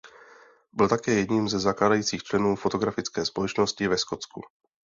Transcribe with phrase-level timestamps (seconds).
[0.73, 4.41] Byl také jedním ze zakládajících členů fotografické společnosti ve Skotsku.